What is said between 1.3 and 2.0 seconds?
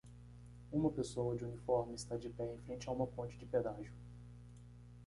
de uniforme